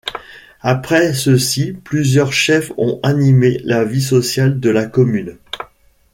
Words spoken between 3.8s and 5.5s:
vie sociale de la commune.